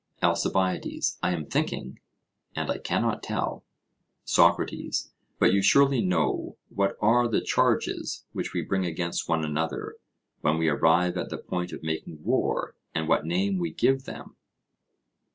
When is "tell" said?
3.21-3.63